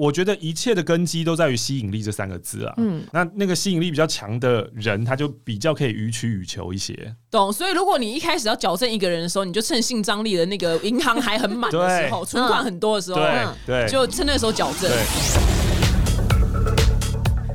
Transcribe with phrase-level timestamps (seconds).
[0.00, 2.72] 我觉得一切的根基都在于吸引力这三个字啊。
[2.78, 7.14] 嗯，那那个吸引力比较强的人，他就比较可以予取予求一些。
[7.30, 7.52] 懂。
[7.52, 13.20] 所以如果你一开始要矫正一个人的时候，你就趁性张力的那个银行还很满的时候，存款很多的时候，
[13.66, 14.90] 对，就趁那个时候矫正。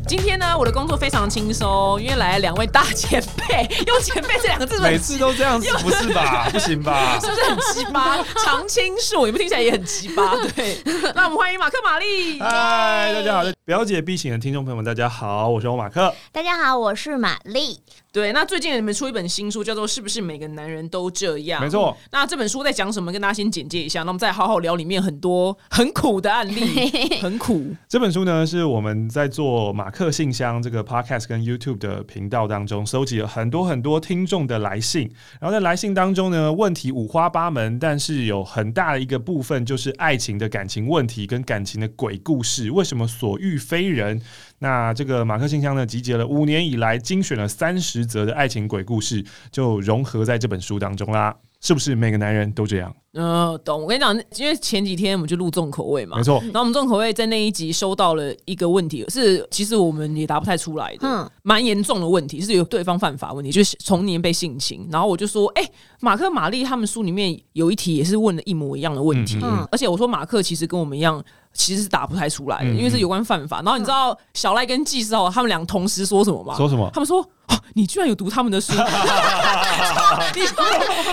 [0.08, 6.48] 今天呢，我的工作非常轻松，因为来了两位大前辈，用前辈这两个字， 每次都这样子，不是吧？
[6.54, 7.18] 不行吧？
[7.20, 8.24] 是不是很奇葩？
[8.44, 10.78] 常青树，你们听起来也很奇葩，对？
[11.16, 12.40] 那我们欢迎马克、玛丽。
[12.40, 16.14] 嗨，大家好，表姐必醒的听众朋友们，大家好，我是欧马克。
[16.32, 17.80] 大家好，我是玛丽。
[18.12, 21.60] 对，那最近你们出一本新书，叫做《是不是每个男人都这样》？
[21.64, 21.98] 没错。
[22.12, 23.12] 那这本书在讲什么？
[23.12, 26.90] 跟大家先简介一下，那我们再好好聊里面很多很苦的案例，
[27.20, 27.76] 很苦。
[27.90, 35.12] 这本书呢，是我们在做马克信箱这个 podcast 跟 YouTube 的频道当中，收集了很多很多听众的来信。
[35.42, 42.70] 然后在来信当中呢，问题五花八门，但是有很大的一个部分就是爱情的感情问题跟感情的鬼故事。
[42.70, 44.22] 为什么所遇非人？
[44.60, 51.36] 那这个马克信箱呢，集结了五年以来精选了三十则的爱情鬼故事，就融合在这本书当中啦。
[51.62, 52.96] 是不是每个男人都这样？
[53.14, 53.82] 嗯，懂。
[53.82, 56.40] 我跟你讲，因为前几天我们就录重口味嘛，没错。
[56.44, 64.88] 然后我们重口味在那一集收到了一个问题，是其实我们也答不太出来的，嗯，蛮严重的问题，是有对方犯法问题，就是从年被性侵。
[64.92, 65.68] 然后我就说，哎，
[66.02, 69.40] 马克、玛丽他们书里面有一题也是问了一模一样的问题，
[69.72, 71.24] 而且我说马克其实跟我们一样。
[71.56, 73.62] 其实是打不太出来的，因为是有关犯法。
[73.64, 76.54] 然后你知道小赖跟纪少他们俩同时说什么吗？
[76.56, 76.88] 说什么？
[76.94, 77.26] 他们说
[77.74, 78.74] ：“你居然有读他们的书！”
[80.36, 80.64] 你说：“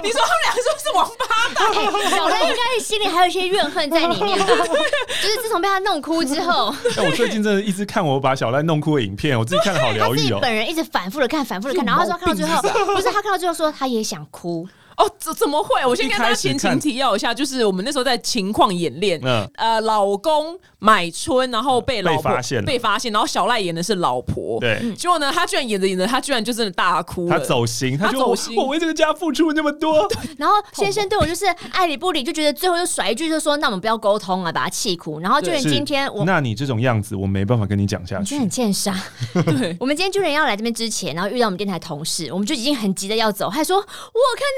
[0.02, 4.46] 你说他们两个是不是王八蛋？”小赖应该心里还有一些怨恨在里面吧？
[4.46, 6.74] 就是自从被他弄哭之后。
[6.96, 10.38] 我最近真的一直看我把小赖弄哭的影片，我自己看的好疗愈哦。
[10.42, 12.60] 本人一直反复的看，反复的看，然后他说看到最后，
[12.94, 14.68] 不是他看到最后说他也想哭。
[15.02, 15.84] 哦，怎怎么会？
[15.84, 19.20] 我先跟大家前情提要一下，就是我们那时候在情况演练，
[19.56, 38.94] 呃，老公买春，然后被老婆发现，被发现，然后小赖演的是老婆，对，结果呢，他居然演着演着，他居然就真的大哭，他走心，他走心，我为这个家付出那么多， 然后先生对我就是爱理不理，就觉得最后就甩一句，就说那我们不要沟通了，把他气哭，然后就连今天我，那你这种样子，我没办法跟你讲下去，真的很欠杀。
[39.32, 43.86] 对， 我们今天就连要来这边之前，然后遇到我们电台同事，我们就已经很急的要走，还说我看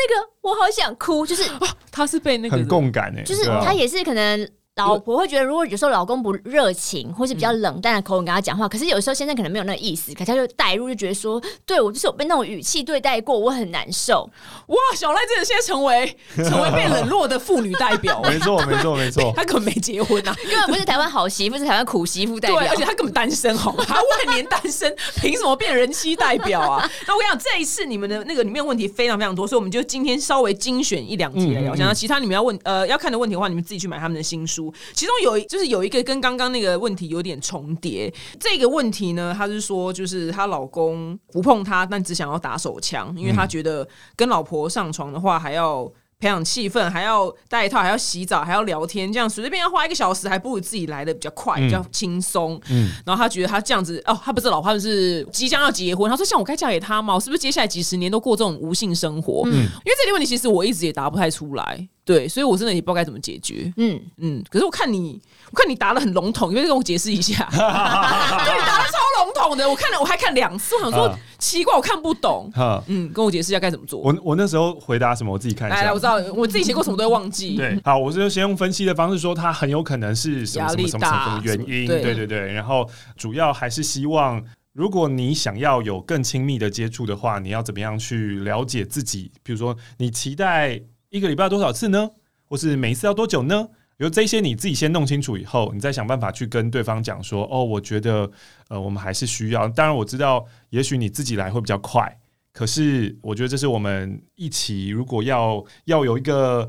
[0.08, 0.94] 那个，我好想。
[0.96, 1.50] 哭就是，
[1.90, 4.48] 他是被那个很共感哎，就是他也是可能。
[4.76, 14.28] 老婆会觉得，如果有时候老公不热情，或是比较冷淡的口吻跟他讲话，可是有时候先生可能没有那个意思，可他就带入，就觉得说，对我就是有被那种语气对待过，我很难受。
[14.66, 16.16] 哇，小赖真的现在成为
[16.48, 23.84] 成为被冷落的妇女代表，没错，没错，没错， 他根本没结婚啊，根本不是台湾好媳妇，是台湾苦媳妇代表，而且他根本单身，好吗？
[23.86, 26.90] 他万年单身，凭什么变人妻代表啊？
[27.06, 31.76] 那我跟你讲，这一次你们的那个里面问题非常非常多，所以我们就今天稍微精选一两题来聊。
[31.76, 35.34] 想到其他你们要问呃要看的问题的话，你们自己去买他们的新书，其中有。
[35.46, 38.12] 就是有一个跟刚刚那个问题有点重叠。
[38.40, 43.86] 这个问题呢，她是说，就是她老公不碰她，但只想要打手枪，因为她觉得
[44.16, 45.90] 跟老婆上床的话还要。
[46.24, 52.58] 培养气氛，还要戴套，还要洗澡，还要聊天，这样随随便要花一个小时，还不如自己来的比较快，比较轻松。
[52.70, 56.10] 嗯，然后他觉得他这样子，哦，他不是老婆，是即将要结婚。
[56.10, 57.14] 他说：“像我该嫁给他吗？
[57.14, 61.86] 我是不是接下来几十年都过这种无性生活？”嗯，因为这个问题其实我一直也答不太出来。
[62.06, 63.70] 对，所以我真的也不知道该怎么解决。
[63.76, 65.20] 嗯嗯，可是我看你，
[65.50, 67.48] 我看你答的很笼统，因为跟我解释一下。
[67.52, 72.50] 对，答的超笼统的，我看了我还看两次，我想说奇怪，我看不懂。
[72.86, 74.00] 嗯，跟我解释一下该怎么做。
[74.00, 75.32] 我我那时候回答什么？
[75.32, 75.82] 我自己看一下。
[75.82, 77.56] 来，我知道我自己写过什么都会忘记。
[77.56, 81.86] 对， 好，我就先用分析的方式说，他很有可能是什么什么什么什么原因。
[81.86, 84.42] 对对对，然后主要还是希望，
[84.72, 89.32] 如果你想要有更亲密的接触的话，你要怎么样去了解自己？
[89.42, 90.80] 比如说，你期待。
[91.10, 92.10] 一个礼拜要多少次呢？
[92.48, 93.68] 或是每一次要多久呢？
[93.96, 98.30] 比如这些你自己先弄清楚以后，你再想办法去跟对方讲说：“哦，我觉得
[98.68, 99.68] 呃，我们还是需要。
[99.68, 102.18] 当然我知道，也许你自己来会比较快，
[102.52, 106.68] 可是我觉得这是我们一起如果要要有一个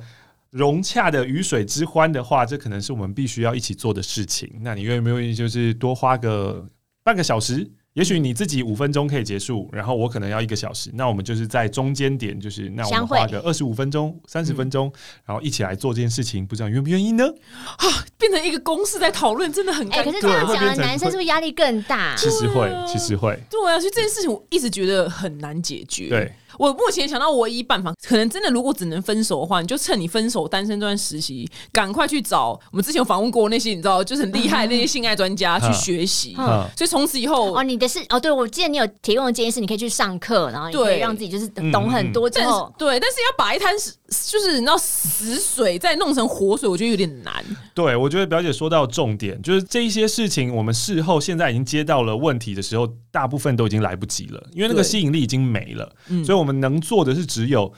[0.52, 4.52] 融洽的鱼水之欢的话，这可能是我们必须要一起做的事情。
[4.62, 6.69] 那你愿不愿意就是多花个
[7.04, 14.92] 半个小时？”也许你自己五分钟可以结束，然后我可能要一个小时，那我们就是在中间点，就是那我们花个二十五分钟、三十分钟，
[15.24, 17.25] 然后一起来做这件事情，不知道愿不愿意呢？
[17.77, 17.88] 啊，
[18.18, 22.13] 变成一个公式在讨论，真的很哎，可是这样讲的男生是不是压力更大？
[22.18, 23.39] 其实会，其实会。
[23.50, 26.09] 对啊，所以这件事情我一直觉得很难解决。
[26.09, 26.33] 对。
[26.60, 36.36] 我目前想到唯一办法，可能真的如果只能分手的话，你就趁你分手单身这段实习，赶快去找我们之前访问过那些你知道就是很厉害那些性爱专家去学习。
[36.75, 47.34] 所以从此以后，哦，你的的是哦，对，我记得你有提供的建议是，你可以去上课，然后你可以让自己就是懂很多之后，对，但是要把一滩死就是你知道死水再弄成活水，我觉得有点难。
[47.74, 57.74] 对，我觉得表姐说到重点，就是这一些事情，我们事后现在已经接到了问题的时候，大部分都已经来不及了，因为那个吸引力已经没了，所以我们能做的是只有。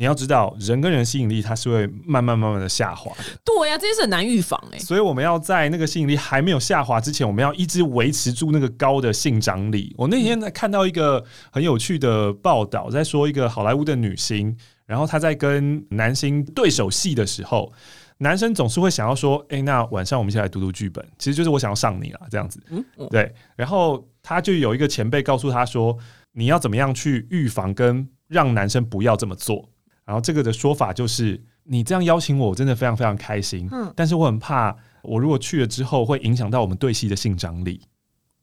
[0.00, 3.24] 你要知道，人跟人吸引力它是会慢慢慢慢的下滑的。
[3.44, 4.78] 对呀，这些是很难预防哎。
[4.78, 9.92] 所以我们要在那个吸引力还没有下滑之前，我们要一直维持住那个高的性张力。
[9.98, 14.56] 我那天在看到一个很有趣的报道，在说一个好莱坞的女星，
[14.88, 17.70] 然后他在跟男星对手戏的时候，
[18.16, 22.58] 男生总是会想要说：“哎，那晚上我们一起来读读剧本。”其实就是我想要上你了这样子。
[22.70, 23.30] 嗯，对。
[23.54, 25.94] 然后他就有一个前辈告诉他说
[26.32, 29.68] ：“你要怎么样去预防跟让男生不要这么做？”
[30.06, 33.68] 然后这个的说法就是，你这样邀请我，我真的非常非常开心。
[33.70, 37.82] 嗯，但是我很怕，我如果去了之后，会影响到我们对戏的性张力。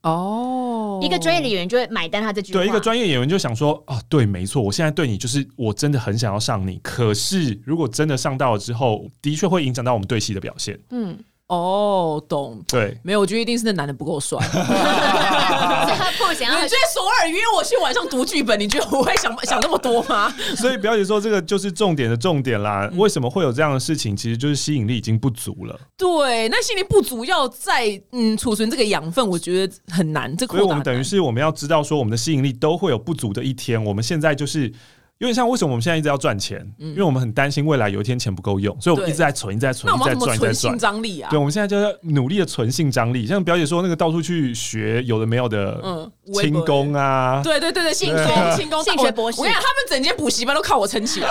[0.02, 2.52] 哦，一个专业的演员就会买单他这句。
[2.52, 10.78] 对，一个专业演员就想说，啊，对，没错，我现在对你就是我真的很想要上你，可是如果真的上到了之后，的确会影响到我们对戏的表现。
[10.90, 11.18] 嗯。
[11.48, 14.36] 哦，懂对，没有，我觉得一定是那男的不够帅。
[14.50, 16.60] 他不想要。
[16.60, 20.28] 你觉得索尔约我去晚上读剧本，你觉得我会想想那么多吗？
[20.58, 22.90] 所以表姐说这个就是重点的重点啦。
[22.94, 24.16] 为什么会有这样的事情？
[24.16, 25.78] 其实就是吸引力已经不足了。
[25.96, 30.36] 对，那吸引力不足，要再嗯储存这个养分，我觉得很难。
[30.36, 33.82] 这所以我们等于是我们要知道说，我们的吸引力都会有不足的一天。
[33.84, 34.72] 我们现在就是。
[35.18, 36.70] 有点像为什么我们现在一直要赚钱？
[36.78, 40.78] 因为我们很担心未来有一天钱不够用，所以我们一直在存，一直在存，一直在赚，一直在赚。
[40.78, 41.30] 张力啊！
[41.30, 43.26] 对，我们现在就要努力的存性张力。
[43.26, 48.24] 像表姐说那个到处去学有的没有的，嗯，轻功啊，对对对对，轻功、
[48.56, 49.38] 轻功、性学博士。
[49.40, 51.28] 我跟你讲，他们整间补习班都靠我撑起来。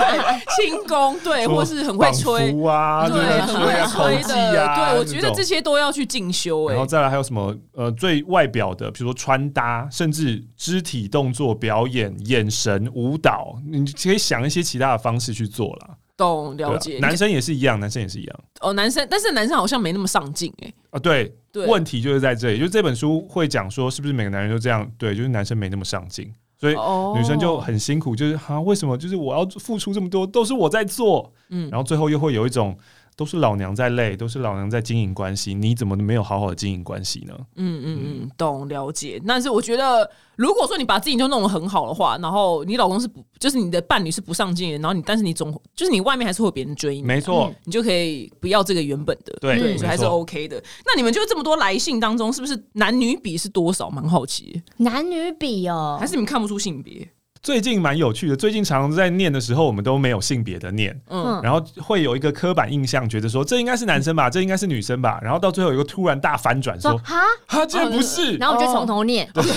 [0.56, 4.74] 轻功对，或是很会吹啊，对，很会吹的。
[4.74, 6.66] 对，我觉得这些都要去进修。
[6.66, 7.54] 哎，然后再来还有什么？
[7.74, 13.84] 呃，最外表的，比如说穿搭，甚至肢体动作表演、眼神、舞蹈，你。
[14.06, 16.98] 可以想一些其他的方式去做了，懂了解。
[16.98, 18.40] 男生也是一样，男生也是一样。
[18.60, 20.72] 哦，男生，但是男生好像没那么上进哎。
[20.90, 24.90] 啊，对，对问题就是在这里，就这本书会讲说，是不是每个男人都这样？
[24.96, 26.74] 对，就是男生没那么上进，所以
[27.16, 28.96] 女生就很辛苦，就是啊，为什么？
[28.96, 32.76] 就是我要付出这么多，都是我在做，嗯，然后最后又会有一种。
[33.16, 37.34] 都是老娘在累，都是老娘在经营关系，你怎么没有好好的经营关系呢？
[37.56, 39.20] 嗯嗯嗯，懂了解。
[39.26, 50.62] 但是我觉得，如果说你把自己就弄得很好的话，然后你老公是不，就是你的伴侣是不上进的，然后你，但是你总就是你外面还是会有别人追你，没错，你就可以不要这个原本的，对，所以还是 OK 的。
[50.84, 53.88] 那你们就这么多来信当中，是不是男女比是多少？
[53.88, 57.08] 蛮好奇，男女比哦，还是你们看不出性别？
[57.46, 69.48] 最近蛮有趣的，最近常常在念的时候，我们都没有性别的念，嗯，然后会有一个刻板印象，觉得说这应该是男生吧，这应该是女生吧，然后到最后有一个突然大反转，说哈，哈，竟然不是，然后我就从头念， 因为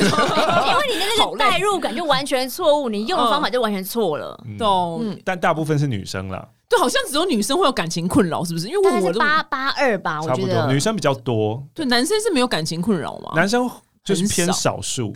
[0.88, 5.18] 你的那个代入感就完全错误，你用的方法就完全错了，懂？
[5.25, 8.68] 但大部分是女生了，对，好像只有女生会有感情困扰，是不是？
[8.68, 13.31] 因为我八八二吧，差不多，女生比较多，对，男生是没有感情困扰吗？
[13.33, 13.68] 男生
[14.03, 15.12] 就是偏少数。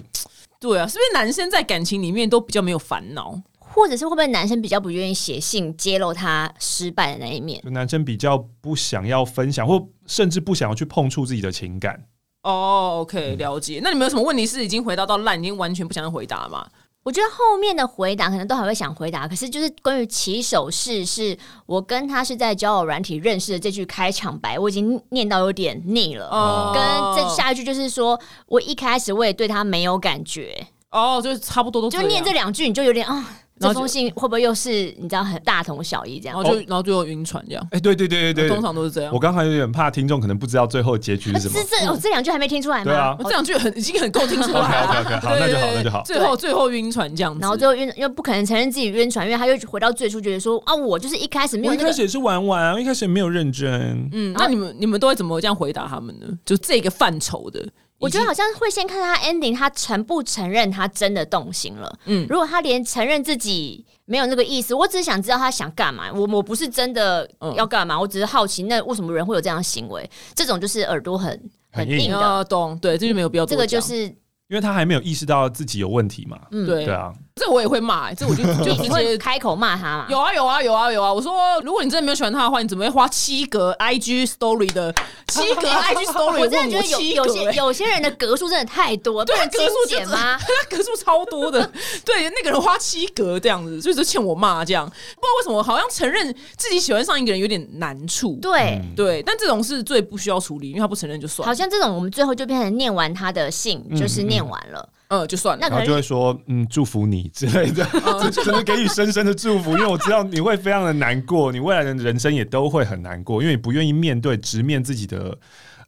[0.63, 7.62] 对啊，是不是男生在感情里面都比较没有烦恼，或者是会不会男生比较不愿意写信揭露他失败的那一面？
[7.65, 12.06] 男生比较不想要分享，或甚至不想要去碰触自己的情感。
[12.44, 13.81] 哦，OK，了解。
[13.83, 16.65] 那你们有什么问题是已经回答到烂，已经完全不想要回答吗？
[17.04, 26.28] 我觉得后面的回答可能都还会想回答，可是就是关于起手式，是我跟他是在交友软体认识的这句开场白，我已经念到有点腻了。
[26.30, 26.82] 哦，跟
[27.16, 30.68] 这下一句就是说我一开始我也对他没有感觉。
[30.92, 33.39] 哦，就是差不多都就念这两句，你就有点啊。
[33.60, 36.36] 这封信会不会又是你知道很大同小异这样？
[36.41, 37.67] 然后就然后最后晕船这样？
[37.72, 39.13] 哎，对对对对对，通常都是这样。
[39.13, 41.53] 我刚才有点怕听众可能不知道最后结局是什么。
[41.55, 42.83] 这这哦，这两句还没听出来吗？
[42.83, 44.60] 对啊，这两句很已经很够听出来。
[44.60, 46.01] OK OK OK，好，那就好，那就好。
[46.03, 54.10] 最后最后晕船这样子，然后最后晕，又不可能承认自己晕船，因为他又回到最初，觉得说啊，我就是一开始没有，一开始也是玩玩啊，一开始也没有认真。
[54.12, 56.27] 嗯，那你们你们都会怎么这样回答他们呢？
[56.43, 57.63] 就这个范畴的。
[58.00, 62.00] 我觉得好像会先看他 ending，他承不承认他真的动心了。
[62.06, 66.12] 嗯，如果他连承认自己没有那个意思，我只是想知道他想干嘛。
[66.14, 70.10] 我我不是真的要干嘛，我只是好奇，那为什么人会有这样的行为？
[70.36, 72.78] 这种就是耳朵很很硬的，懂？
[72.80, 73.46] 对，这就没有必要。
[73.46, 74.04] 这个就是
[74.50, 76.40] 因为他还没有意识到自己有问题嘛。
[76.52, 77.14] 嗯，对对啊。
[77.36, 80.06] 这我也会骂，这我就 就直接开口骂他嘛。
[80.08, 81.12] 有啊有啊有啊有啊！
[81.12, 84.94] 我说，如果你真的没有喜欢他的话，你怎么会花七格 IG Story 的
[85.28, 86.40] 七格 IG Story？
[86.40, 90.38] 我真的觉得有有些有些人的格数真的太多，对格数减吗？
[90.38, 91.60] 他格数超多的，
[92.06, 94.86] 对那个人花七格这样子，所以就欠我骂这样。
[94.88, 98.38] 不知道为什么，好像承认自己喜欢上一个人有点难处。
[98.42, 101.50] 对对，但这种是最不需要处理，因为他不承认就算了。
[101.50, 104.88] 好像这种我们最后就变成念完他的信，就是念完了。
[104.88, 104.94] 嗯，
[105.27, 107.86] 就算了，然后就会说嗯，祝福你之类的，
[108.32, 115.38] 只能给予深深的祝福， 因为我知道你会非常的难过，你未来的人生也都会很难过，因为你不愿意面对直面自己的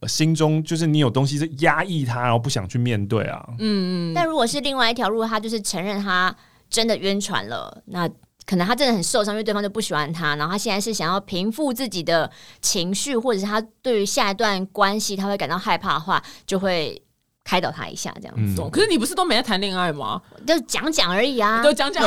[0.06, 3.44] 心中，就是你有东西是压抑他，然后不想去面对啊。
[3.58, 4.14] 嗯嗯。
[4.14, 6.34] 但如果是另外一条路，他就是承认他
[6.68, 8.08] 真的晕船了，那
[8.44, 12.30] 可能他真的很受伤，因为对方就不喜欢他，然后他现在是想要平复自己的
[12.60, 17.02] 情绪，或者是他对于下一段关系他会感到害怕的话，就会。
[17.46, 18.60] 开导他一下，这样子。
[18.72, 20.20] 可是你不是都没在谈恋爱吗？
[20.44, 22.02] 就讲讲而已啊，就讲讲。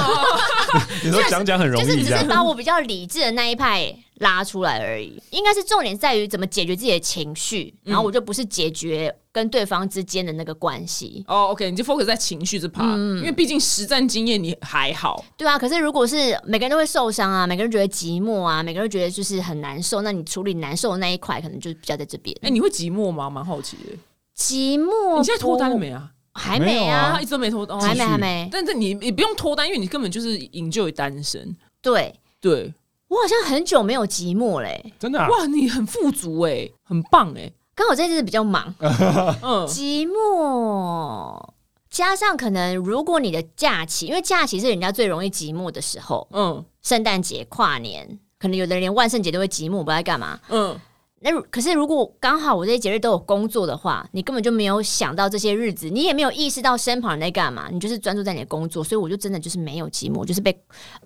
[1.01, 5.17] 你说讲讲很容易，就是只是把我比较理智的那一派拉出来而已。
[5.29, 11.23] 应该是重点在于怎么解决自己的情绪，然后我就不是解决跟对方之间的那个关系。
[11.25, 15.23] 哦，OK，你就 focus 在情绪这 part，因为毕竟实战经验你还好。
[15.37, 22.35] 对啊，可是如果是每个人都会受伤啊，每个人觉得寂寞啊，每个人觉得就是很难受，那你处理难受的那一块，可能就比较在这边。
[22.41, 23.29] 哎，你会寂寞吗？
[23.29, 23.97] 蛮好奇的。
[24.39, 25.17] 寂寞？
[25.17, 26.09] 你现在脱单了没啊？
[26.31, 28.47] 还没啊，一直都没脱，还没还没。
[28.49, 31.53] 但是你你不用脱单，因为你根本就是营救于单身。
[31.81, 32.73] 对对，
[33.09, 35.45] 我好像很久没有寂寞嘞，真的哇！
[35.47, 37.51] 你很富足哎，很棒哎。
[37.75, 41.49] 刚好这次比较忙， 嗯，寂寞
[41.89, 50.79] 加上可能如果你的假期，因为假期是人家最容易寂寞的时候，嗯，圣诞节、跨年，可能有的人连万圣节都会寂寞，不知道干嘛，嗯。
[51.21, 60.57] 那可是，如果刚好我这些节日都有工作的话，你根本就没有想到这些日子，你也没有意识到身旁人在干嘛，你就是专注在你的工作，所以我就真的就是没有寂寞，就是被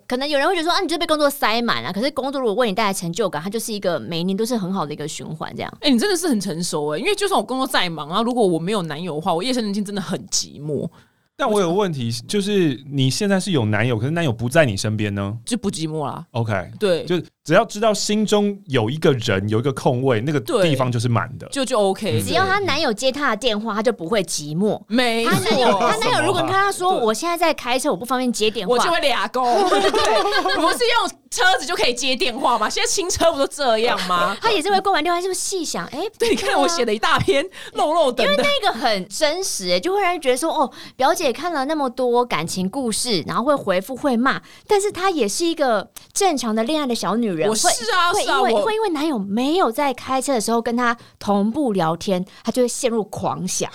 [0.08, 1.92] 可能有人会觉得说啊，你就被工作塞满了。
[1.92, 5.52] 可是工作如果为你带来成就感，它就是一个每一年都是很好的一个循环。
[5.56, 10.90] 这样，哎，你真的是很成熟哎，因为就算我工作再忙，啊如果我没有男友的话，我夜深人静真的很寂寞。
[11.36, 16.24] 但我有问题，就是你现在是有男友，可是男友不在你身边呢，就不寂寞啦。
[16.30, 22.22] OK，对，就只要知道心中有一个人，有一个空位，那个地方就是满的，就就 OK。
[22.22, 24.82] 只要她男友接她的电话，她就不会寂寞。
[24.88, 29.44] 没错，她男友如果跟她说我现在在开车，我不方便接电话，我就会俩勾。
[29.44, 32.70] 对，不是用车子就可以接电话吗？
[32.70, 34.38] 现在新车不都这样吗？
[34.40, 42.04] 她也是会挂完电话就细想，哎，对，你看我写了一大篇漏漏的，因为那个很真实，哎，就会让人觉得说，哦，表姐看了那么多。
[42.04, 47.50] 多感情故事，然后会回复会骂，但是她也是一个正常的恋爱的小女人。
[47.50, 53.70] 我是啊，会因为会因为男友没有在开车的时候跟他同步聊天，他就会陷入狂想。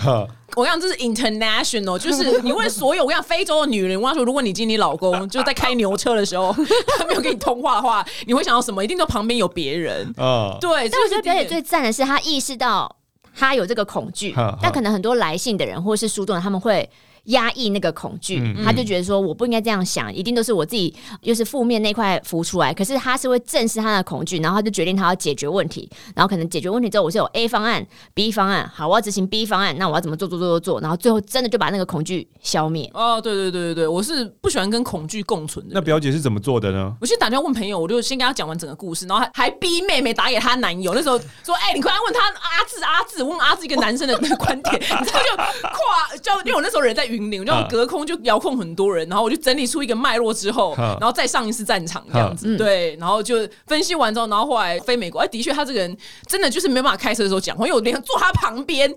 [0.57, 6.55] 我讲这是 international，就是 你问所有我讲非洲的女人，我说如果你经你老公就在开牛车的时候，
[6.99, 8.83] 他没有跟你通话的话，你会想到什么？
[8.83, 10.13] 一定都旁边有别人。
[10.17, 10.89] 啊，对。
[10.89, 12.97] 但我觉得表姐最赞的是，她意识到
[13.37, 16.89] 她有这个恐惧，但可能很多来信的人或者是书中人，他们会。
[17.25, 22.73] 压抑那个恐惧，他就觉得说我不应该这样想，一定都是我自己又是负面那块浮出来。
[22.73, 25.89] 可是他是会正视他的恐惧，然后他就决定他要解决问题。
[26.15, 30.81] 然后可能解决问题之后，我是有 A 方案、B 方案，好，我要执行 B 方案，那我要怎么做做做做做？
[30.81, 32.91] 然后最后真的就把那个恐惧消灭。
[32.95, 35.73] 哦，对对对对对，我是不喜欢跟恐惧共存的。
[35.75, 36.95] 那表姐是怎么做的呢？
[37.01, 40.95] 我先打电话问朋友，我就先跟他讲完整个故事，然后还还逼妹妹打给她男友。
[40.95, 47.99] 那时候说，哎，你快问他阿志阿志，问阿志一个男生的那个观点， 你知道就跨就因为我那时候人在云林，我就隔空。
[48.09, 55.95] 就遥控很多人，然后我就整理出一个脉络之后，然后再上一次战场这样子，对，然后就分析完之后，然后后来飞美国，哎，的确他这个人
[56.27, 58.89] 真的就是没办法开车的时候讲话，因为我连坐他旁边，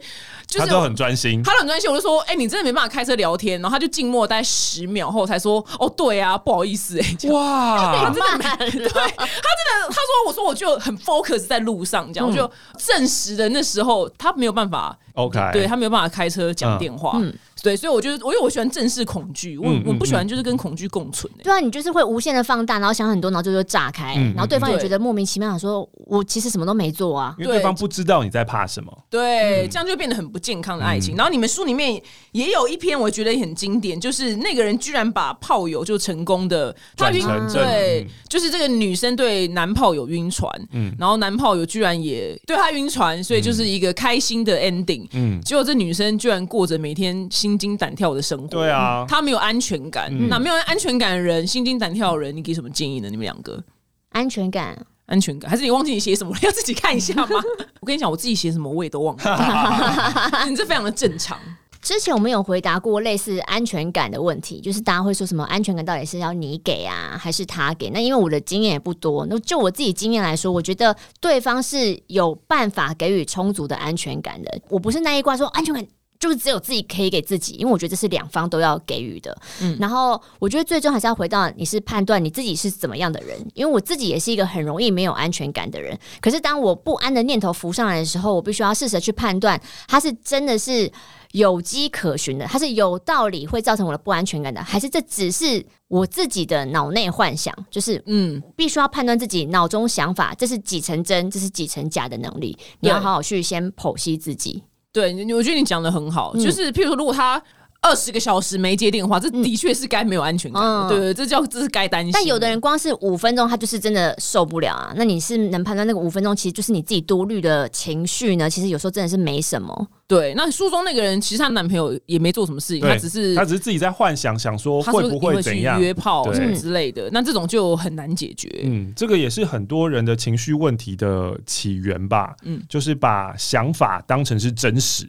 [0.47, 17.17] 就是他都很专心，他很专心，我就说，哎，你真的没办法开车聊天，然后他就静默大概十秒后才说，哦，对啊，不好意思，哎， 哇，他真的， 对他真的，他说，我说我就很 focus 在路上，这样我就证实的那时候他没有办法，OK，对他没有办法开车讲电话。
[17.21, 21.31] 嗯对，所以我觉得，我因为我喜欢正视恐惧，我我不喜欢就是跟恐惧共存。
[21.43, 28.91] 对啊，你就是会无限的放大，然后想很多，然后就就炸开，然后对方也觉得莫名其妙，说我其实什么都没做啊，因为对方不知道你在怕什么。
[29.11, 31.15] 对，这样就变得很不健康的爱情。
[31.15, 32.01] 然后你们书里面
[32.31, 45.00] 也有一篇，我觉得很经典，就是那个人居然把炮友就成功的他晕对，就是这个女生对男炮友晕船，嗯，然后男炮友居然也对他晕船，所以就是一个开心的 ending。
[45.13, 47.61] 嗯，结果这女生居然过着每天心。
[47.61, 50.11] 惊胆跳的生活，对啊，她没有安全感。
[50.27, 53.07] 那没有安全感的人，心惊胆跳的人，你给什么建议呢？
[53.07, 53.63] 你们两个
[54.09, 56.39] 安全感，安全感，还是你忘记你写什么了？
[56.41, 57.39] 要自己看一下吗？
[57.81, 60.45] 我跟你讲，我自己写什么我也都忘了。
[60.49, 61.37] 你这非常的正常，
[61.81, 67.89] 之前我们有回答过类似安全感的问题，就是大家会说什么安全感到底是要你给啊，还是他给？
[67.89, 74.61] 那因为我的经验也不多，那就我自己经验来说，我觉得对方是有办法给予充足的安全感的。
[74.69, 75.85] 我不是那一卦说安全感。
[76.21, 79.35] 就是只有自己可以给自己，因为我觉得这是两方都要给予的。
[79.59, 85.97] 嗯，然后我觉得最终还是要回到你是判断你自己是怎么样的人，因为我自己也是一个很容易没有安全感的人。
[86.21, 90.91] 可是当我不安的念头浮上来的时候，我必须要试着去判断，它是真的是
[91.31, 97.51] 有迹可循的，它是有道理会造成我的不安全感的，还是这只是我自己的脑内幻想？
[97.71, 104.61] 就是嗯，必须要判断自己脑中想法，这是几成真，这是几成假的能力，你要好好去先剖析自己。
[104.93, 107.41] 对，我觉得你讲的很好，就是譬如说，如果他。
[107.83, 110.87] 二十个小时没接电话，这的确是该没有安全感。
[110.87, 112.11] 对对，这叫这是该担心。
[112.13, 114.93] 但有的人光是五分钟，他就是真的受不了啊。
[114.95, 118.47] 那你是能判断那个五分钟其实就是你自己多虑的情绪呢？
[118.47, 119.87] 其实有时候真的是没什么。
[120.11, 127.09] 对，那书中那个人其实她男朋友也没做什么事情，他只是他只是自己在幻想，想说会不会怎样约炮什么之类的。
[127.13, 128.49] 那这种就很难解决。
[128.63, 132.35] 嗯，这个也是很多人的情绪问题的起源吧。
[132.43, 135.07] 嗯，就是把想法当成是真实。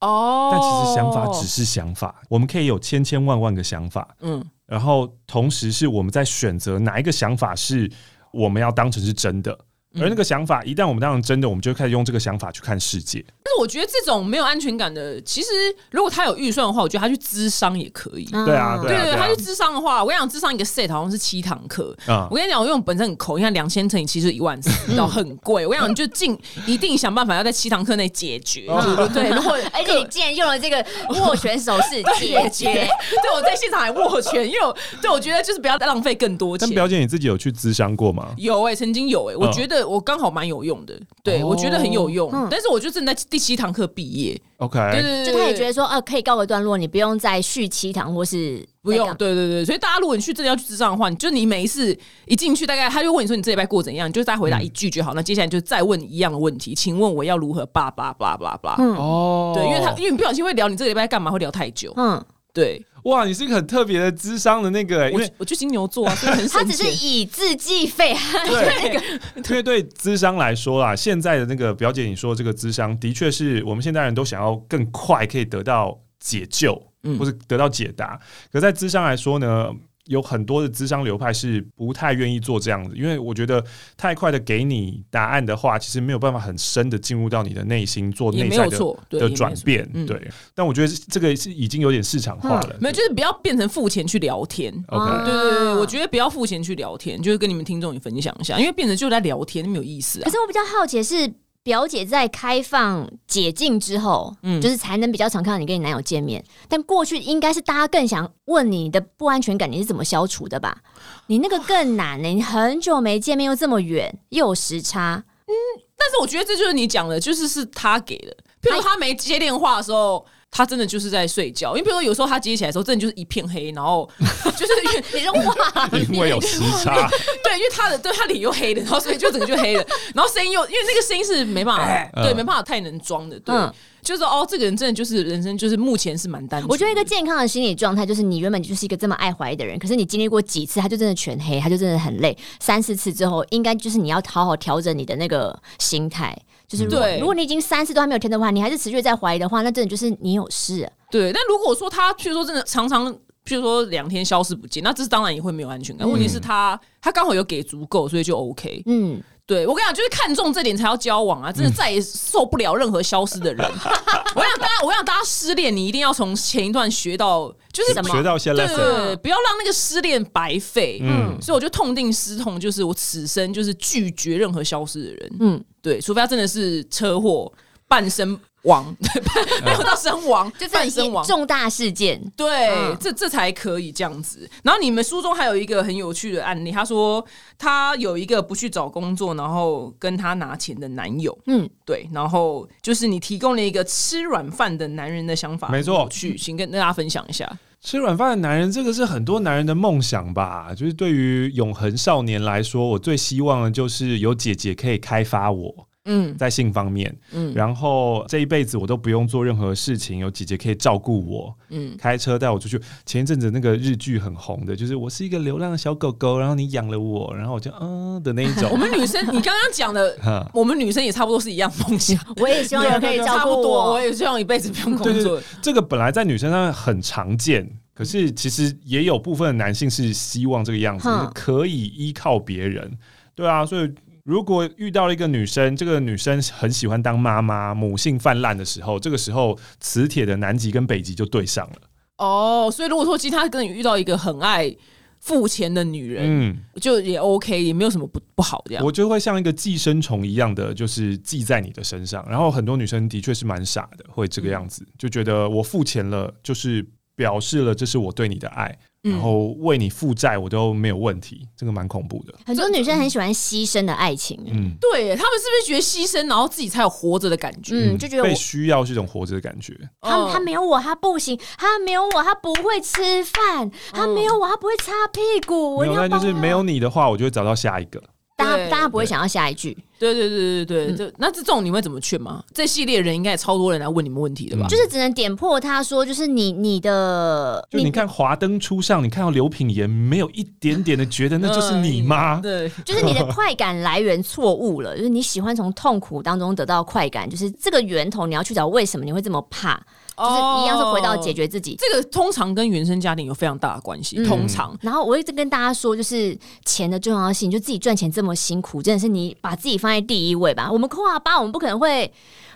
[0.00, 7.90] 哦，但其实想法只是想法，我们可以有千千万万个想法，嗯，然后同时是我们在选择哪一个想法是
[8.32, 9.58] 我们要当成是真的。
[10.00, 13.24] 而那个想法，一旦我们当成真的，我们就开始用这个想法去看世界。
[13.42, 15.48] 但是我觉得这种没有安全感的，其实
[15.90, 18.24] 如果他有预算的话，我觉得他去咨商也可以。
[18.26, 21.96] 对啊，对对，他去咨商的话，我跟你讲，咨商一个 set 好像是七堂课。
[22.30, 25.66] 我跟你讲，我用本身很抠，你看两千乘以七是一万四，知道很贵。
[25.66, 28.66] 我跟你讲，你就尽一定想办法要在七堂课内解决。
[29.14, 34.58] 对，如果 而且你竟然用了这个握拳手势 解决，对，我在现场还握拳，因为
[35.00, 36.68] 对我觉得就是不要浪费更多钱。
[36.68, 38.34] 但表姐你自己有去咨商过吗？
[38.36, 40.58] 有哎，曾经有哎，我觉得我刚好蛮有。
[40.58, 58.94] 用的，对我觉得很有用，但是我就正在第七堂课毕业，OK，对对对，就他也觉得说，呃，可以告个段落，你不用再续七堂或是不用，对对对，所以大家如果你去真的要去智障的话，就你每一次一进去，大概他就问你说你这礼拜过怎样，你就再回答一句就好，那接下来就再问一样的问题，请问我要如何叭叭叭叭叭，嗯。
[58.96, 62.22] 哦，对，因为他因为你不小心会聊你这个礼拜干嘛会聊太久，嗯，
[62.58, 62.84] 对。
[63.04, 68.14] 哇，你是一个很特别的智商的那个，因为我去金牛座啊，所以很他只是以字计费。
[68.44, 68.94] 对，
[69.36, 78.18] 因为对智商来说啊，现在的那个表姐你说这个智商，的确是我们现代人都想要更快可以得到解救，嗯或者得到解答。
[78.52, 79.70] 可在智商来说呢？
[80.08, 83.62] 有很多的资商流派是不太愿意做这样子，因为我觉得
[83.96, 88.78] 太快的给你答案的话，其实没有办法很深的进入到你的内心做内在的
[89.10, 89.88] 的转变。
[90.06, 92.76] 对，但我觉得这个是已经有点市场化了。
[92.80, 94.72] 没有，就是不要变成付钱去聊天。
[94.88, 100.24] OK，对对对，我觉得不要付钱去聊天，就是跟你们听众也分享一下，因为变成就在聊天，没有意思啊。
[100.24, 101.32] 可是我比较好奇是。
[101.68, 106.42] 表姐在开放解禁之后，嗯，就是才能比较常看到你跟你男友见面。
[106.66, 110.78] 但过去应该是大家更想问你的不安全感，你是怎么消除的吧？
[111.26, 115.22] 你那个更难呢，你很久没见面又这么远，又有时差。
[115.44, 115.52] 嗯，
[115.94, 118.34] 但是我觉得这就是你讲的，就是是他给的。
[118.62, 120.24] 譬如他没接电话的时候。
[120.50, 124.08] 他真的就是在睡觉，因为比如说有时候他接起来的时候，真的就是一片黑，然后
[124.56, 124.72] 就是
[125.14, 126.94] 你说话，因为有时差，
[127.44, 133.54] 对，因为他的对他脸又黑的，然后所以就整个就黑了，然后声音又因为那个声音是没办法，对，没办法太能装的，对，
[134.02, 136.68] 就是哦，这个人真的就是人生就是目前是蛮单纯。
[136.68, 146.36] 我觉得一个健康的心理状态就是你原本就是一个这么爱怀疑的人，可是你经历过几次，他就真的全黑，他就真的很累，三四次之后，应该就是你要好好调整你的那个心态。
[146.68, 150.86] 就是对，如果你已经三次都还没有填的话，你还是持续在怀疑的话，那真的就是你有事。
[151.10, 153.10] 对，但如果说他，譬如说真的常常，
[153.44, 156.06] 譬如说两天消失不见，那这是当然也会没有安全感。
[156.06, 158.82] 问题是他，他刚好有给足够，所以就 OK。
[158.84, 159.18] 嗯。
[159.48, 161.50] 对，我跟你讲，就是看中这点才要交往啊！
[161.50, 163.66] 真的再也受不了任何消失的人。
[164.36, 170.98] 我想大家，我想大家失恋，你一定要从前一段学到，就是什么学到些 lesson，不要让那个失恋白费。
[171.00, 175.36] 嗯，所以我就痛定思痛，就是我此生就是拒绝任何消失的人。
[175.40, 177.50] 嗯，对，除非他真的是车祸
[177.88, 178.38] 半生。
[178.62, 178.94] 亡，
[179.64, 184.48] 没有到身亡，就半身亡，重大事件，对，这这才可以这样子。
[184.62, 187.24] 然后你们书中还有一个很有趣的案例，他说
[187.56, 197.50] 他有一个不去找工作，然后跟他拿钱的男友，嗯，对，然后就是你提供了一个吃软饭的男人的想法，没错，去请跟大家分享一下。
[197.80, 200.74] 吃软饭的男人，这个是很多男人的梦想吧？
[200.74, 205.87] 就是对于永恒少年来说，我最希望的就是有姐姐可以开发我。
[206.10, 212.80] 嗯，在性方面，嗯，然后这一辈子我都不用做任何事情，有姐姐可以照顾我，嗯，开车带我出去。
[213.04, 218.70] 前一阵子那个日剧很红的，就是我是一个流浪的小狗狗，然后你养了我，然后我就嗯的那一种。
[218.72, 220.16] 我们女生，你刚刚讲的，
[220.54, 222.18] 我们女生也差不多是一样梦想。
[222.40, 225.40] 我也希望有可以照顾我，我也希望一辈子不用工作。
[225.60, 227.70] 这个本来在女生上很常见。
[227.94, 232.88] 可是，其实也有部分的男性是希望这个样子，可以依靠别人，
[233.34, 233.66] 对啊。
[233.66, 233.92] 所以，
[234.28, 241.76] 如果遇到了一个女生，这个女生很喜欢当妈妈，母性泛滥的时候，这个时候磁铁的南极跟北极就对上了。
[242.18, 244.76] 哦，所以如果说其他跟你遇到一个很爱
[245.18, 248.84] 付钱的女人，嗯，就也 OK，也没有什么不不好这样。
[248.84, 252.22] 我就会像一个寄生虫一样的，就是寄在你的身上。
[252.28, 256.84] 然后很多女生的确是蛮傻的，会这个样子，就觉得我付钱了，就是。
[257.18, 262.34] 表示了这是我对你的爱，然后为你负债我都没有问题，这个蛮恐怖的。
[262.44, 267.74] 很多女生很喜欢牺牲的爱情，嗯，对他们是不是觉得牺牲，然后自己才有活着的感觉？
[267.74, 269.74] 嗯，就觉得被需要是一种活着的感觉。
[270.00, 275.80] 他他没有我他不行，他没有我他不会吃饭，他没有我他不会擦屁股。
[275.80, 278.02] 没有，那就是没有你的话，我就会找到下一个。
[278.38, 279.76] 大家大家不会想要下一句。
[279.98, 282.40] 对对对对对，就那这种你会怎么劝吗？
[282.54, 284.64] 这系列人应该也超多人来问你们问题的吧？
[284.68, 292.38] 就是只能点破他说，就是你你的，就你看华灯初上，你看到刘品言，没有一点点的觉得那就是 你吗？
[292.40, 299.82] 对，就是你的快感来源错误了，就是你喜欢从痛苦当中得到快感，就是这个源头你要去找为什么你会这么怕。
[300.18, 304.22] 就是一样是回到解决自己，这个通常跟原生家庭有非常大的关系。
[304.24, 310.70] 通常，然后我一直跟大家说，就是钱的重要性，就自己赚钱这么辛苦，真的是你把自己放在第一位吧。
[310.70, 312.12] 我们扣啊八，我们不可能会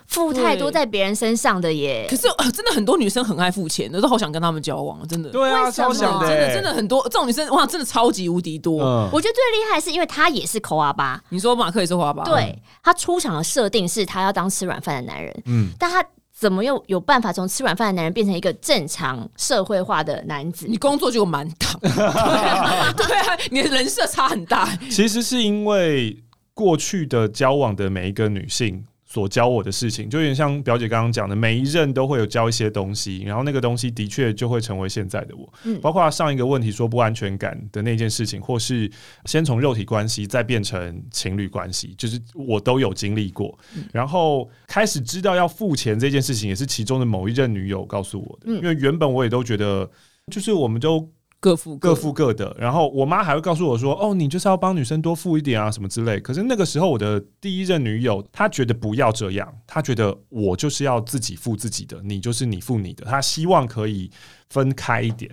[0.07, 2.07] 付太多在别人身上的耶。
[2.11, 2.23] 可是
[2.53, 5.31] 真的很多女生很爱付钱，我都好想跟他们交往，真的。
[5.31, 8.79] 对啊，超想的，真的真的很多这种女生哇，真的超级无敌多。
[9.13, 11.23] 我觉得最厉害是因为他也是抠阿巴。
[11.29, 12.25] 你说马克也是扣阿巴？
[12.25, 16.05] 对他出场的设定是他要当吃软饭的男人，嗯，但他。
[16.43, 20.67] 怎么又有办法从吃软饭的男人变成一个正常社会化的男子？
[20.69, 24.69] 你工作就满档， 对啊，你的人设差很大。
[24.91, 26.21] 其实是因为
[26.53, 28.85] 过去的交往的每一个女性。
[29.13, 35.53] 所教我的事情，就有点像表姐刚刚讲的，每一任都会有教一些东西，然后那个东西的确就会成为现在的我。
[35.65, 38.91] 嗯，包括上一个问题说不安全感的那件事情，或是
[39.27, 43.59] 先从肉体关系再变成情侣关系，就是我都有经历过。
[43.93, 48.51] 然后开始知道要付钱这件事情，也是其中的某一任女友告诉我的。
[48.51, 49.91] 因为原本我也都觉得，
[50.31, 51.07] 就是我们都。
[51.43, 64.09] 各付各付各的，然后我妈还会告诉我说：“哦，你就是要帮女生多付一点啊，什么之类。”可是那个时候，我的第一任女友她觉得不要这样，她觉得我就是要自己付自己的，你就是你付你的，她希望可以
[64.51, 65.29] 分开一点。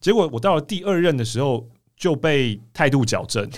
[0.00, 1.64] 结果我到了第二任的时候
[1.96, 3.48] 就被态度矫正。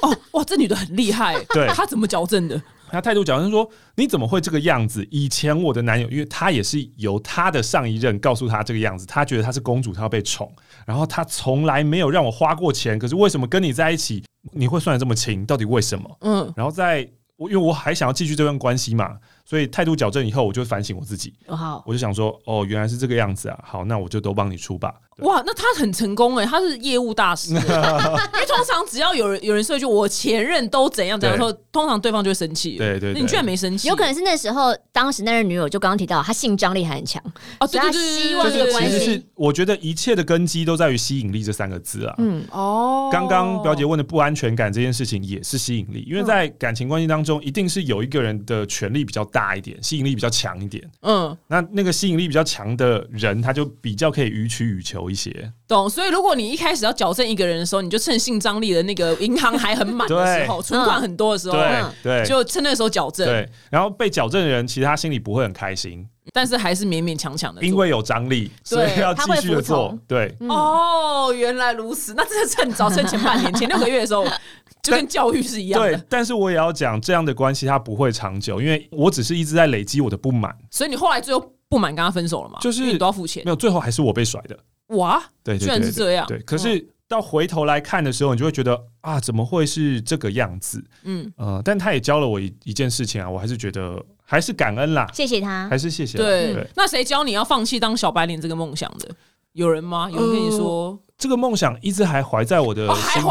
[0.00, 2.58] 哦，哇，这女的很厉害，对她怎么矫正的？
[2.92, 5.06] 他态度讲是说：“你怎么会这个样子？
[5.10, 10.52] 以前我的男友，因为他也是由他的上一任告诉他这个样子，他觉得他是公主，他要被宠，
[10.86, 12.98] 然后他从来没有让我花过钱。
[12.98, 15.44] 可是为什么跟你在一起你会算的这么清？
[15.46, 16.16] 到底为什么？
[16.20, 19.18] 嗯，然后在我因为我还想要继续这段关系嘛。”
[19.50, 21.34] 所以态度矫正以后，我就反省我自己。
[21.48, 23.58] 好，我就想说，哦，原来是这个样子啊。
[23.66, 24.94] 好，那我就都帮你出吧。
[25.22, 27.50] 哇，那他很成功哎，他是业务大师。
[27.58, 32.78] 因为通常只要有人有人说一句“我前任都怎样怎样”，说通常对方就会生气。
[32.78, 33.88] 对对，你居然没生气？
[33.88, 37.20] 有可能是那时候当时那任女友就刚刚提到，她性张力还很强
[37.58, 37.66] 哦。
[37.66, 42.14] 对对对，希望这个关系是我觉得一切的根基都在于吸引力这三个字啊。
[42.18, 50.10] 嗯哦，刚刚表姐问的不安全感这件事情也是吸引力，因为在感情关系当中，一定是有一个人的权力比较大一点，吸引力。
[50.20, 55.88] 比较强一点，嗯，那那个吸引力比较强的人，他就比较可以予取予求一些，懂？
[55.88, 61.56] 所以如果你一开始要矫正一个人的时候，你就趁性张力的那个银行还很满的时候，存款很多的时候，
[62.02, 63.26] 对，就趁那个时候矫正。
[63.26, 69.98] 对，然后被矫正的人，其实他心里不会很开心，但是还是勉勉强强的，因为有张力，所以要继续的做。
[70.06, 74.24] 对，哦，原来如此，那这是趁早趁前半年前六个月的时候。
[74.82, 76.02] 就跟教育是一样的，对。
[76.08, 80.56] 但是我也要讲，这样的关系它不会长久，因为我只是一直在累积我的不满。
[80.70, 82.58] 所以你后来最后不满跟他分手了吗？
[82.62, 84.58] 就是你都要付钱，没有，最后还是我被甩的。
[84.96, 86.26] 哇，对，居然是这样。
[86.26, 90.80] 对，可是到回头来看的时候，你就会觉得啊，怎么会是这个样子？
[91.02, 96.16] 嗯呃，但他也教了我一一件事情啊，我还是觉得还是感恩啦，谢谢他，还是谢谢。
[96.16, 99.10] 对，那谁教你要放弃当小白脸这个梦想的？
[99.54, 100.08] 有人吗？
[100.08, 100.96] 有人跟你说？
[101.18, 103.30] 这个梦想一直还怀在我的心中，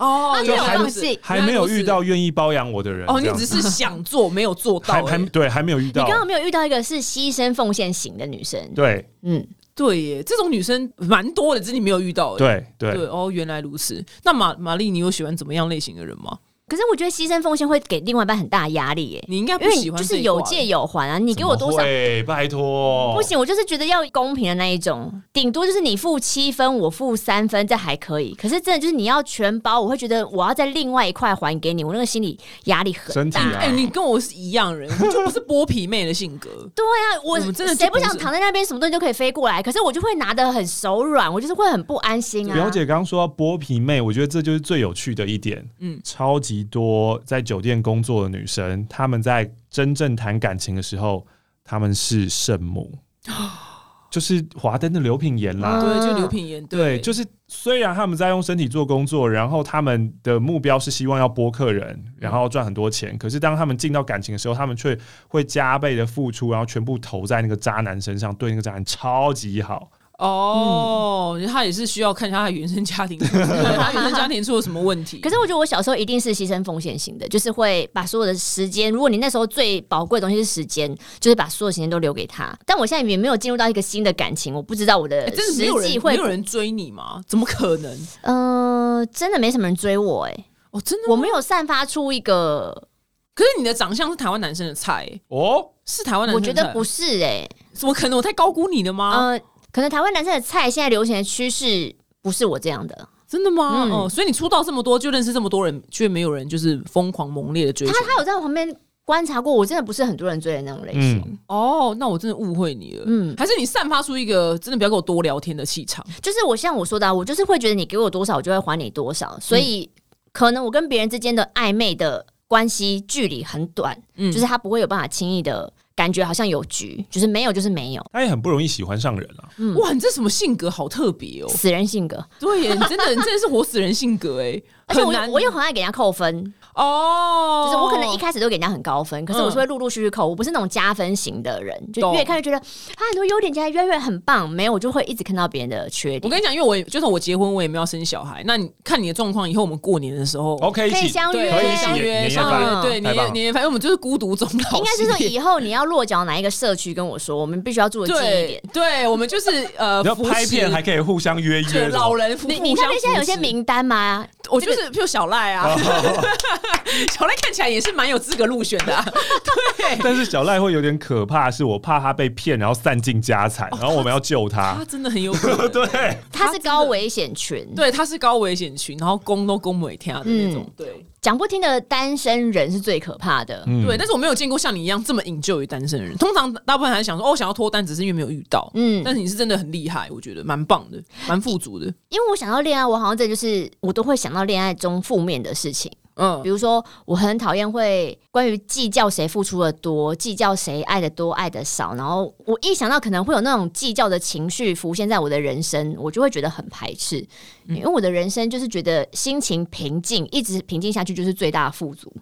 [0.00, 0.78] 哦，就还
[1.20, 3.06] 还没有遇到愿意包养我的人。
[3.06, 4.94] 哦，你只是想做，没有做到。
[4.94, 6.02] 还还对，还没有遇到。
[6.02, 8.58] 你刚刚没有遇到一个是牺牲奉献型的女生。
[8.74, 9.46] 对，嗯，
[9.80, 12.36] 对耶，这种女生蛮多的，只是你没有遇到。
[12.36, 14.04] 对对对，哦，原来如此。
[14.24, 16.38] 那玛玛丽，你有喜欢怎么样类型的人吗？
[16.70, 21.78] 可是我觉得牺牲奉献会给另外一半很大的压力耶，你应该不喜欢就是有借有还啊，你给我多少？
[22.24, 28.32] 拜托，不行，我就是觉得要公平的那一种，顶多就是你付七分，我付三分，这还可以。
[28.34, 33.40] 可是真的就是你要全包，我会觉得我要在另外一块还给你，我那个心理压力很大。
[33.58, 36.48] 哎，你跟我是一样人，就不是剥皮妹的性格。
[36.72, 39.60] 对啊，我真的谁不想躺在那边，什么东西都可以飞过来？
[39.60, 42.54] 可是我就会拿的很手软，我就是会很不安心啊。
[42.54, 45.68] 表姐刚刚说到剥皮妹，我觉得这就是最有趣的一点。
[45.80, 51.26] 嗯，超级多在酒店工作的女生，她们在真正谈感情的时候，
[51.64, 52.98] 她们是圣母，
[54.10, 55.80] 就是华灯的刘品言啦。
[55.80, 56.66] 对，就刘品言。
[56.66, 69.90] 对，就是虽然他们在用身体做工作，然后他们的目标是希望要播客人，然后赚很多钱，可是当他们进到感情的时候，他们却会加倍的付出，然后全部投在那个渣男身上，对那个渣男超级好。
[70.20, 75.18] 哦，他也是需要看一下他原生家庭， 他原生家庭出了什么问题。
[75.18, 82.54] 可是我觉得我小时候一定是牺牲奉献型的，就是会把所有的时间，如果你那时候最宝贵的东西是时间，就是把所有时间都留给他。
[82.66, 87.22] 但我现在也没有进入到一个新的感情，我不知道我的 实际会有人追你吗？
[87.26, 87.98] 怎么可能？
[88.20, 90.44] 呃，真的没什么人追我哎。
[90.72, 92.88] 哦，真的，我没有散发出一个。
[93.34, 98.18] 可是你的长相是台湾男生的菜哦，是台湾男生，我觉得不是哎，怎么可能？
[98.18, 99.30] 我太高估你了吗？
[99.30, 99.40] 呃。
[99.72, 103.88] 可能台湾男生的菜现在流行的趋势不是我这样的，真的吗？
[103.90, 107.86] 哦，所以你出道这么多，就认识这么多人，却没有人就是疯狂猛烈的追。
[107.86, 111.38] 他他有在我旁边观察过，我真的不是很多人追的那种类型。
[111.46, 113.04] 哦，那我真的误会你了。
[113.06, 116.04] 嗯，还是你散发出一个真的不要跟我多聊天的气场。
[116.20, 119.38] 就是我像我说的，我就是会觉得你给我多少，我就会还你多少。
[119.40, 119.88] 所以
[120.32, 125.72] 可能我跟别人之间的暧昧的关系距离很短，嗯，就是他不会有办法轻易的。
[125.94, 128.06] 感觉好像有局，就是没有，就是没有。
[128.12, 129.48] 他也很不容易喜欢上人啊。
[129.76, 130.70] 哇，你这什么性格？
[130.70, 132.24] 好特别哦，死人性格。
[132.38, 134.60] 对耶，你真的，你真的是活死人性格哎。
[134.90, 142.58] 而且我我又很爱给人家扣分哦，就是我可能一开始都给人家很高分，可是我是会陆陆续续扣，我不是那种加分型的人，就越看越觉得
[142.96, 146.22] 他很多优点加越来越很棒，没有我就会一直看到别人的缺点。
[146.24, 148.42] 我跟你讲，因为我就算我结婚，我也没有生小孩。
[148.46, 154.78] 那你看你的状况，以后我们过年的时候，OK，可以相约，可以相约，相约，对，年年年，反正我们就是孤独终老。
[154.78, 158.62] 应该是说以后你要落脚哪一个社区，跟我说，我们必须要住的近一点。
[158.72, 161.88] 对，我们就是呃， 要拍片还可以互相约约。
[161.88, 164.26] 老人，你你那边现在有些名单吗？
[164.48, 165.76] 我就是，譬如小赖啊，
[167.10, 169.04] 小赖看起来也是蛮有资格入选的，
[169.76, 169.98] 对。
[170.02, 174.74] 但是小赖会有点可怕，是我怕他被骗，然后散尽家财，然后我们要救他。
[174.78, 176.16] 他真的很有可能， 对。
[176.32, 181.04] 他是高危险群，对，他是高危险群，然后攻都攻不回天的那种，对。
[181.20, 183.94] 讲不听的单身人是最可怕的，对。
[183.98, 186.16] 但是我没有见过像你一样这么引咎于单身人。
[186.16, 188.70] 通常大部分还是想说，哦，想要脱单，只是因为没有遇到。
[188.74, 189.02] 嗯。
[189.04, 191.84] 但是你是真的很厉害，我觉得蛮棒的，蛮富足的。
[192.08, 195.92] 因为我想到恋爱，我好像这就是我都会想到恋爱中负面的事情。
[196.20, 207.26] 嗯，比如说我很讨厌会关于计较谁付出的多，计较谁爱的多爱的少，然后我一想到可能会有那种计较的情绪浮现在我的人生，我就会觉得很排斥，
[207.66, 212.12] 因为我的人生就是觉得心情平静，一直平静下去就是最大的富足。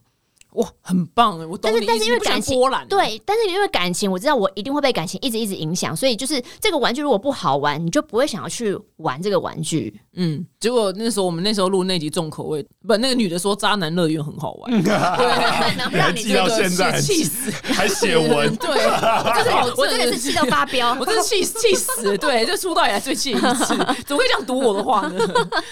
[0.59, 1.47] 哇，很棒哎！
[1.47, 10.01] 我但是但是因为感情波澜，对，但是因为感情，我知道我一定会被感情一直一直影响，所以就是这个玩具如果不好玩，你就不会想要去玩这个玩具。
[10.15, 25.25] 嗯，结果那时候我们那时候录那集重口味，不，那个女的说渣男乐园很好玩， 对，让你记到现在气死，还写文，对，就是我我真的是气到发飙，我真的气气死，对，这出道以来最气一次，怎么会这样读我的话呢？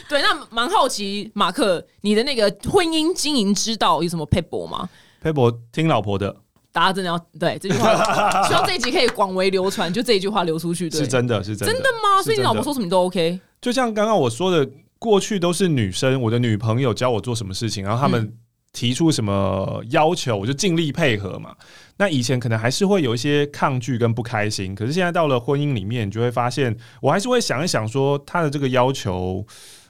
[0.08, 4.75] 对，那蛮好奇，马克，你的那个婚姻经营之道有什么 paper 吗？
[5.20, 6.34] 佩伯听老婆的，
[6.72, 7.94] 大家真的要对这句话，
[8.46, 12.22] 希望这一集可以广为流传，就这一句话流出去，是真的是真的真的吗？
[12.22, 13.40] 所以你老婆说什么都 OK。
[13.60, 18.32] 就像刚刚我说的，过去都是女生，我的女朋友教我做什么事情，然后他们
[18.72, 21.56] 提出什么要求，我就尽力配合嘛。
[21.96, 29.44] 那以前可能还是会有一些抗拒跟不开心，可是现在到了婚姻里面，你就会发现，我还是会想一想，说他的这个要求，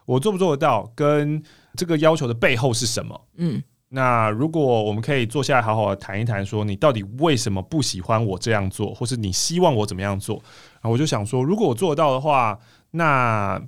[0.07, 1.42] 我做不做得到，跟
[1.77, 3.20] 这个要求的背后是什么？
[3.38, 3.62] 嗯。
[3.88, 10.37] 那如果我们可以坐下来好好的谈一谈，说你到底为什么不喜欢我这样做，或是你希望我怎么样做？
[10.75, 12.59] 然后我就想说，如果我做得到的话，
[12.90, 13.61] 那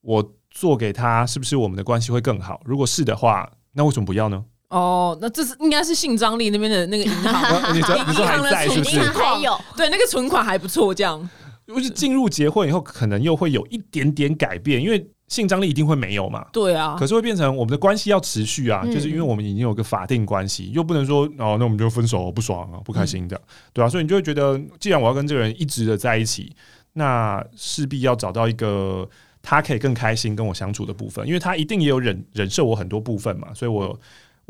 [0.00, 2.60] 我做给他是不是我们的关系会更好？
[2.64, 4.44] 如果是的话，那为什么不要呢？
[4.68, 9.00] 哦，那这是应该是信张力那边的那个银行， 你说 你说还在是不是？
[9.10, 11.28] 还有对那个存款还不错，这样。
[11.74, 15.06] 就是进入结婚以后，可能又会有一点点改变，因为。
[15.30, 16.44] 性张力一定会没有嘛？
[16.52, 23.40] 对啊，可是会变成我们的关系要持续啊，就是因为我们已经有个法定关系，又不能说哦，那我们就分手不爽啊，不开心的，
[23.72, 26.52] 对啊，所以你就会觉得，既然我要跟这个人一直的在一起，
[26.94, 29.08] 那势必要找到一个
[29.40, 33.96] 他可以更开心跟我相处的部分，因为他一定也有忍忍受我很多部分嘛，所以我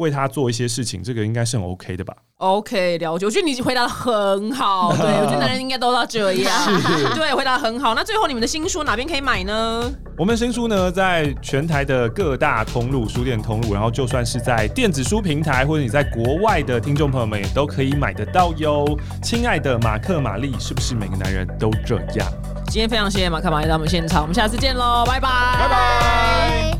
[0.00, 3.26] 为他做一些事情，这个应该是很 OK 的吧？OK，了解。
[3.26, 6.52] 我觉得你回答的很好， 对我觉得男人应该都要这样。
[7.14, 7.94] 对，回答很好。
[7.94, 9.92] 那最后你们的新书哪边可以买呢？
[10.16, 18.98] 我们新书呢，在全台的各大通路书店通路，然后就算是在电子书平台，或者你在国外的听众朋友们也都可以买得到哟。
[19.22, 22.26] 亲爱的马克玛丽，是不是每个男人都这样？
[22.68, 26.79] 今天非常谢谢马克玛丽到我们现场，我们下次见喽，拜拜，拜拜。